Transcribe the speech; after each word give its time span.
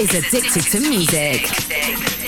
is 0.00 0.14
Addicted 0.14 0.62
to 0.70 0.80
Music. 0.80 2.19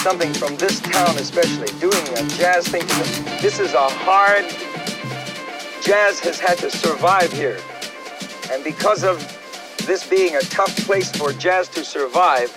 Something 0.00 0.32
from 0.32 0.56
this 0.56 0.80
town, 0.80 1.14
especially 1.18 1.68
doing 1.78 2.08
a 2.16 2.26
jazz 2.38 2.66
thing. 2.66 2.86
This 3.42 3.58
is 3.60 3.74
a 3.74 3.88
hard. 3.88 4.46
Jazz 5.82 6.20
has 6.20 6.38
had 6.38 6.56
to 6.58 6.70
survive 6.70 7.30
here, 7.32 7.58
and 8.50 8.64
because 8.64 9.04
of 9.04 9.18
this 9.86 10.08
being 10.08 10.36
a 10.36 10.40
tough 10.40 10.74
place 10.86 11.14
for 11.14 11.32
jazz 11.34 11.68
to 11.68 11.84
survive, 11.84 12.50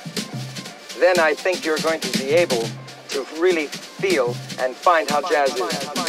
then 0.99 1.19
I 1.19 1.33
think 1.33 1.65
you're 1.65 1.79
going 1.79 1.99
to 1.99 2.17
be 2.17 2.29
able 2.31 2.63
to 3.09 3.25
really 3.37 3.67
feel 3.67 4.35
and 4.59 4.73
find 4.73 5.09
how 5.09 5.27
jazz 5.29 5.53
is. 5.53 6.02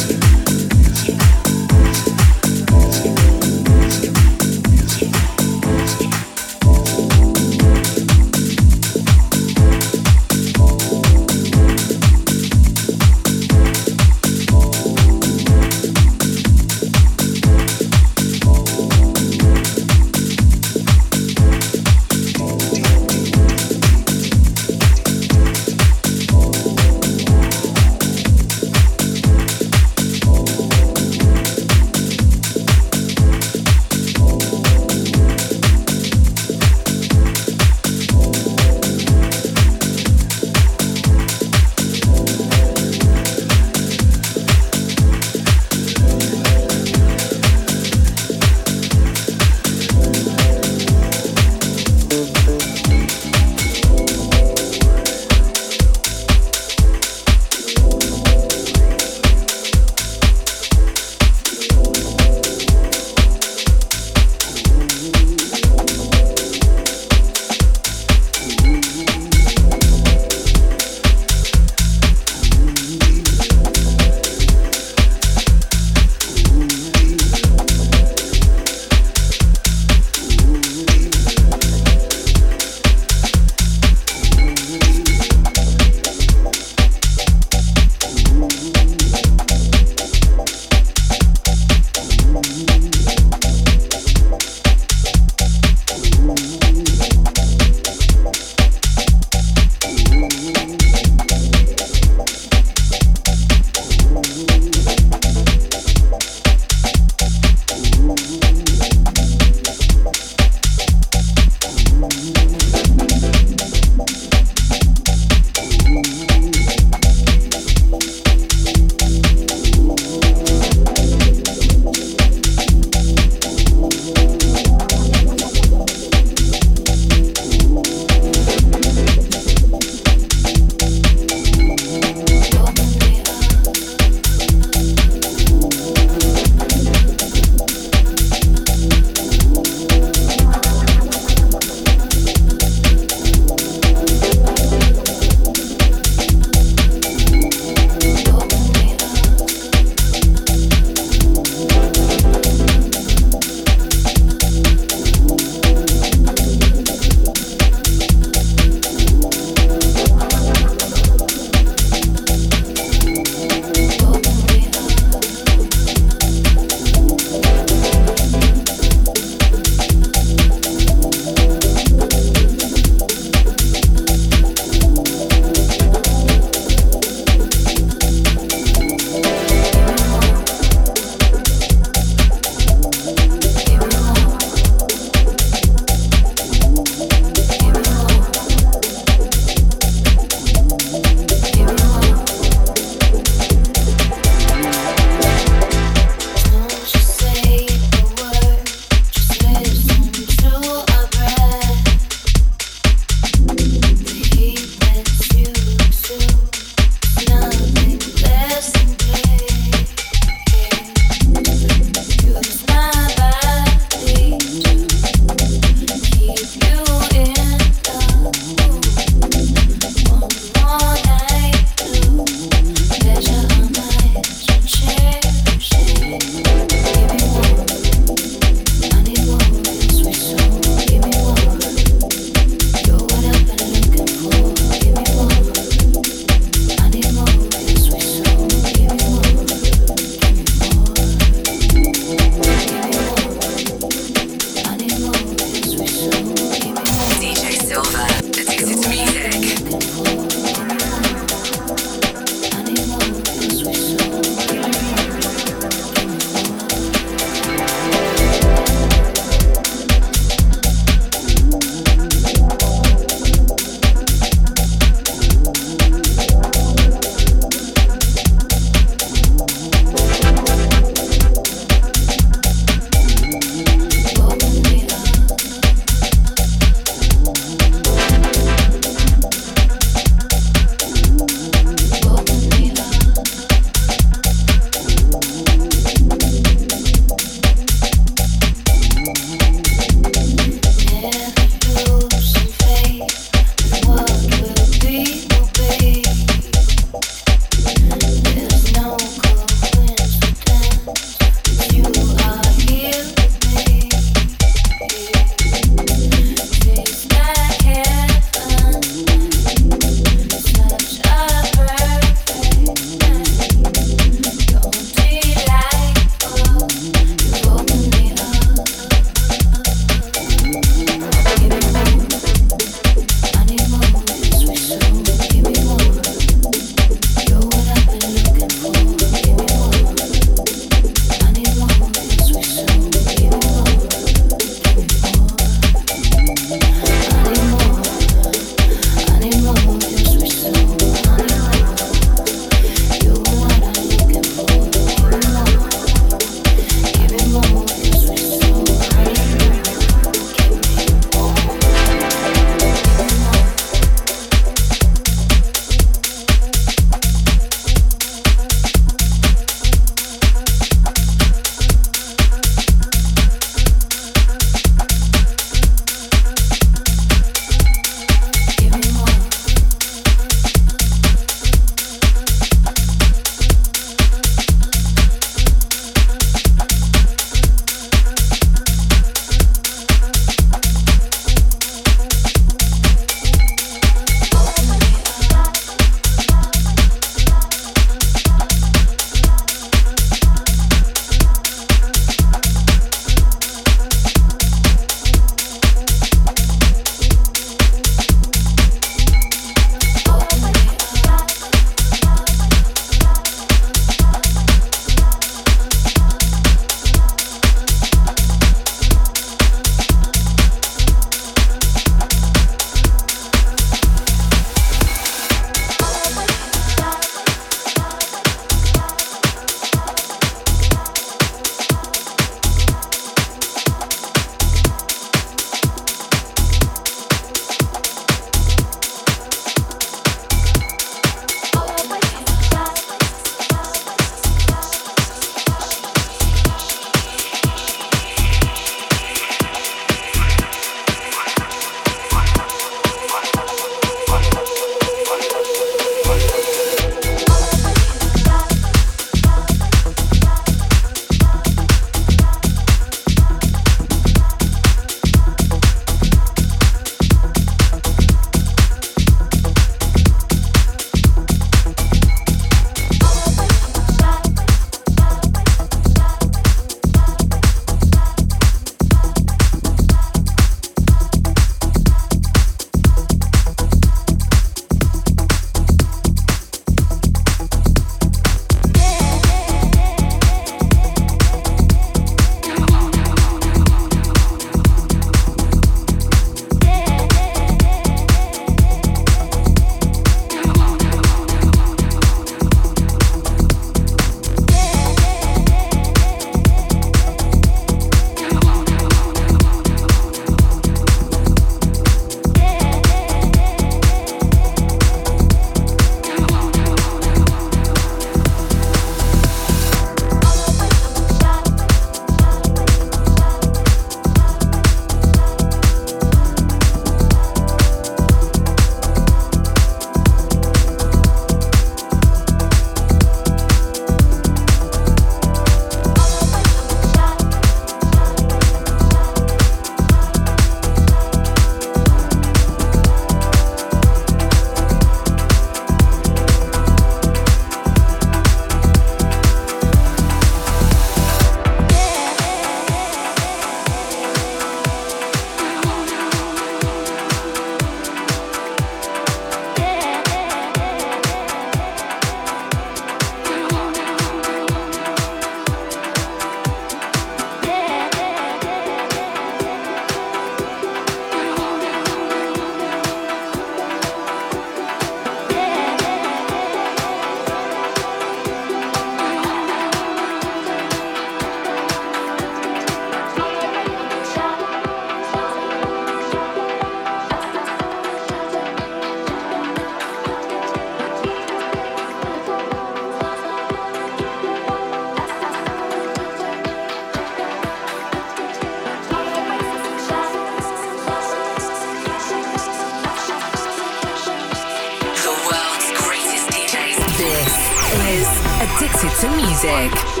Music. 599.43 600.00